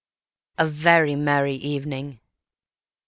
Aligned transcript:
A 0.57 0.65
very 0.65 1.13
merry 1.15 1.53
evening. 1.53 2.21